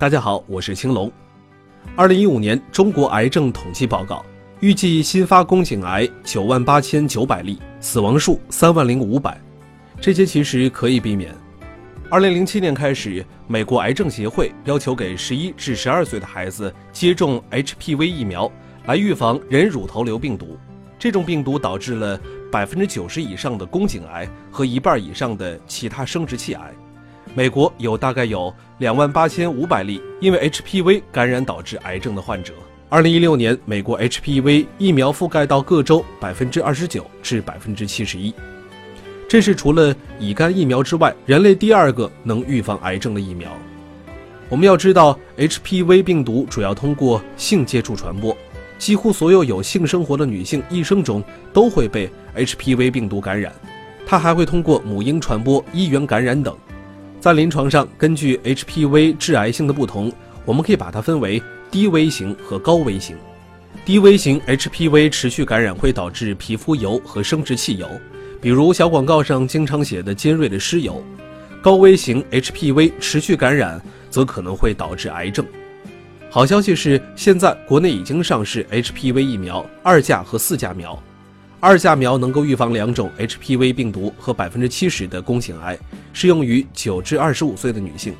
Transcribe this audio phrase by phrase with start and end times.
[0.00, 1.12] 大家好，我是青龙。
[1.94, 4.24] 二零一五年中国癌症统计报告
[4.60, 9.38] 预计新发宫颈癌九万八千九百例，死亡数三万零五百。
[10.00, 11.34] 这些其实可以避免。
[12.08, 18.50] 二零零七年开始，美国癌症协会要求给十一至十二岁的孩子接种 HPV 疫苗，
[18.86, 20.56] 来预防人乳头瘤病毒。
[20.98, 22.18] 这种病毒导致了
[22.50, 26.72] 百分之九十以上的宫颈癌和一半以上的其他生殖器癌。
[27.34, 32.52] 美国有大概有两万八千五百例因为 HPV 感染导致癌症的患者。
[32.88, 38.34] 二零一六年，美国 HPV 疫苗覆盖到各州百分之二十九至百分之七十一，
[39.28, 43.48] 这是除了乙肝疫苗之外，人类第二个能预防癌症的疫苗。
[44.48, 48.36] 我们要知道，HPV 病毒主要通过性接触传播，
[48.76, 53.52] 几乎所有有性生活的女性一生中都会被 HPV 病毒感染，
[54.04, 56.56] 它还会通过母婴传播、衣源感染等。
[57.20, 60.10] 在临床上，根据 HPV 致癌性的不同，
[60.46, 63.14] 我们可以把它分为低危型和高危型。
[63.84, 67.86] 低危型 HPV 持续感染会导致皮肤油和生殖器油，
[68.40, 71.02] 比如小广告上经常写的尖锐的湿疣。
[71.60, 73.78] 高危型 HPV 持续感染
[74.08, 75.44] 则可能会导致癌症。
[76.30, 80.98] 好消息是，现在国内已经上市 HPV 疫苗二价和四价苗。
[81.62, 85.78] 二价苗能够预防两种 HPV 病毒和百分之七十的宫颈癌，
[86.14, 88.14] 适用于九至二十五岁的女性；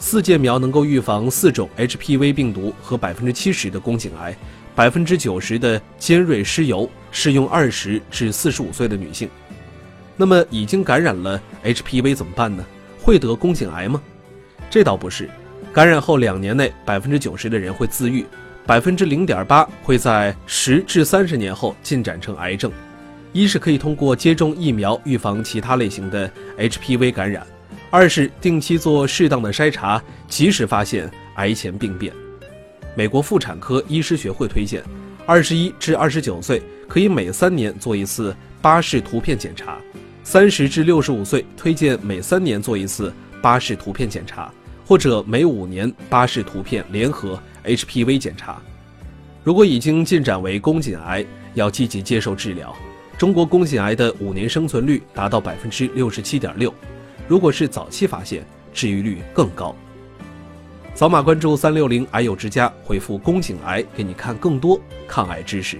[0.00, 4.36] 四价苗能够预防四种 HPV 病毒和百分之七十的宫颈癌，
[4.74, 9.30] 百分之九十的尖锐湿疣，适用二十至四十五岁的女性。
[10.16, 12.66] 那么已经感染了 HPV 怎么办呢？
[13.00, 14.02] 会得宫颈癌吗？
[14.68, 15.30] 这倒不是，
[15.72, 18.26] 感染后两年内百分之九十的人会自愈。
[18.66, 22.70] 百分之零点八会在十至三十年后进展成癌症，
[23.32, 27.44] 一是可以通过接种疫苗预防其他类型的 HPV 感染，
[27.90, 32.12] 二是定期做适当的筛查，及时发现癌前病变。
[32.94, 34.82] 美国妇产科医师学会推荐，
[35.26, 39.78] 二十一至二十九岁可以每三年做一次巴氏图片检查，
[40.22, 44.52] 三十至六十五岁推荐每三年做一次巴氏图片检查，
[44.86, 47.40] 或者每五年巴氏图片联合。
[47.64, 48.60] HPV 检查，
[49.42, 52.74] 如果已经进展为宫颈癌，要积极接受治疗。
[53.18, 56.72] 中国宫颈癌的五年生存率达到百分之六十七点六，
[57.28, 59.76] 如果是早期发现，治愈率更高。
[60.94, 65.78] 扫码关注三六零癌友之家，回复宫颈癌，给你看更多抗癌知识。